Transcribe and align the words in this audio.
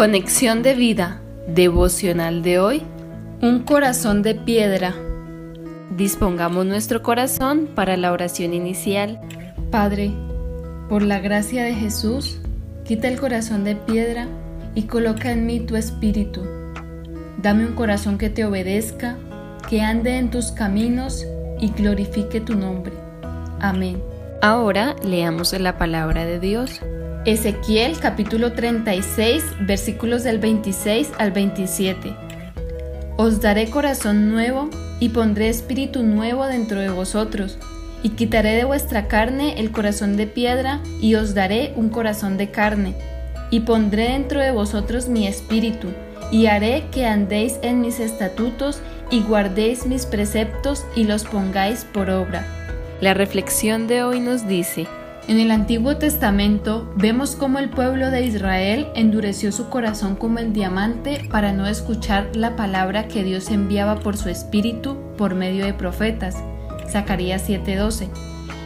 Conexión 0.00 0.62
de 0.62 0.72
vida 0.72 1.20
devocional 1.46 2.42
de 2.42 2.58
hoy. 2.58 2.82
Un 3.42 3.64
corazón 3.64 4.22
de 4.22 4.34
piedra. 4.34 4.94
Dispongamos 5.94 6.64
nuestro 6.64 7.02
corazón 7.02 7.68
para 7.74 7.98
la 7.98 8.10
oración 8.10 8.54
inicial. 8.54 9.20
Padre, 9.70 10.10
por 10.88 11.02
la 11.02 11.18
gracia 11.18 11.64
de 11.64 11.74
Jesús, 11.74 12.38
quita 12.82 13.08
el 13.08 13.20
corazón 13.20 13.62
de 13.62 13.76
piedra 13.76 14.26
y 14.74 14.84
coloca 14.84 15.32
en 15.32 15.44
mí 15.44 15.60
tu 15.60 15.76
espíritu. 15.76 16.46
Dame 17.36 17.66
un 17.66 17.74
corazón 17.74 18.16
que 18.16 18.30
te 18.30 18.46
obedezca, 18.46 19.18
que 19.68 19.82
ande 19.82 20.16
en 20.16 20.30
tus 20.30 20.50
caminos 20.50 21.26
y 21.60 21.72
glorifique 21.72 22.40
tu 22.40 22.54
nombre. 22.54 22.94
Amén. 23.60 24.02
Ahora 24.40 24.96
leamos 25.04 25.52
la 25.52 25.76
palabra 25.76 26.24
de 26.24 26.40
Dios. 26.40 26.80
Ezequiel 27.26 28.00
capítulo 28.00 28.52
36 28.52 29.44
versículos 29.60 30.24
del 30.24 30.38
26 30.38 31.10
al 31.18 31.32
27. 31.32 32.16
Os 33.18 33.42
daré 33.42 33.68
corazón 33.68 34.30
nuevo 34.30 34.70
y 35.00 35.10
pondré 35.10 35.50
espíritu 35.50 36.02
nuevo 36.02 36.46
dentro 36.46 36.80
de 36.80 36.88
vosotros, 36.88 37.58
y 38.02 38.10
quitaré 38.10 38.52
de 38.52 38.64
vuestra 38.64 39.06
carne 39.06 39.60
el 39.60 39.70
corazón 39.70 40.16
de 40.16 40.26
piedra, 40.26 40.80
y 41.02 41.14
os 41.16 41.34
daré 41.34 41.74
un 41.76 41.90
corazón 41.90 42.38
de 42.38 42.50
carne, 42.50 42.94
y 43.50 43.60
pondré 43.60 44.04
dentro 44.12 44.40
de 44.40 44.52
vosotros 44.52 45.08
mi 45.08 45.26
espíritu, 45.26 45.88
y 46.32 46.46
haré 46.46 46.84
que 46.90 47.04
andéis 47.04 47.58
en 47.60 47.82
mis 47.82 48.00
estatutos, 48.00 48.80
y 49.10 49.20
guardéis 49.20 49.84
mis 49.84 50.06
preceptos, 50.06 50.86
y 50.96 51.04
los 51.04 51.24
pongáis 51.24 51.84
por 51.84 52.08
obra. 52.08 52.46
La 53.02 53.12
reflexión 53.12 53.88
de 53.88 54.04
hoy 54.04 54.20
nos 54.20 54.48
dice, 54.48 54.86
en 55.28 55.38
el 55.38 55.50
Antiguo 55.50 55.96
Testamento 55.96 56.92
vemos 56.96 57.36
cómo 57.36 57.58
el 57.58 57.70
pueblo 57.70 58.10
de 58.10 58.24
Israel 58.24 58.88
endureció 58.94 59.52
su 59.52 59.68
corazón 59.68 60.16
como 60.16 60.38
el 60.38 60.52
diamante 60.52 61.28
para 61.30 61.52
no 61.52 61.66
escuchar 61.66 62.30
la 62.34 62.56
palabra 62.56 63.06
que 63.06 63.22
Dios 63.22 63.50
enviaba 63.50 64.00
por 64.00 64.16
su 64.16 64.28
espíritu 64.28 64.96
por 65.16 65.34
medio 65.34 65.64
de 65.64 65.74
profetas. 65.74 66.36
Zacarías 66.88 67.48
7:12. 67.48 68.08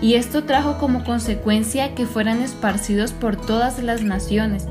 Y 0.00 0.14
esto 0.14 0.44
trajo 0.44 0.78
como 0.78 1.04
consecuencia 1.04 1.94
que 1.94 2.06
fueran 2.06 2.40
esparcidos 2.42 3.12
por 3.12 3.36
todas 3.36 3.82
las 3.82 4.02
naciones, 4.02 4.66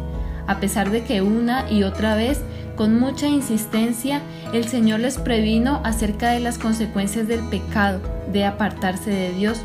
a 0.48 0.60
pesar 0.60 0.92
de 0.92 1.04
que 1.04 1.22
una 1.22 1.70
y 1.72 1.84
otra 1.84 2.16
vez, 2.16 2.42
con 2.76 3.00
mucha 3.00 3.28
insistencia, 3.28 4.22
el 4.54 4.68
Señor 4.68 5.00
les 5.00 5.18
previno 5.18 5.82
acerca 5.84 6.32
de 6.32 6.40
las 6.40 6.58
consecuencias 6.58 7.28
del 7.28 7.42
pecado, 7.50 8.02
de 8.32 8.46
apartarse 8.46 9.10
de 9.10 9.32
Dios. 9.32 9.62